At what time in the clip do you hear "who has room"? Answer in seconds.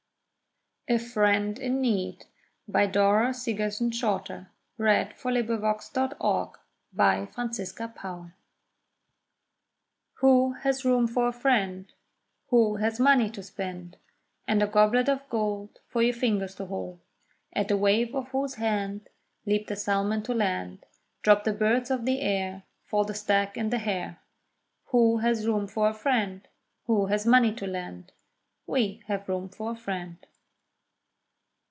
10.15-11.05, 24.87-25.67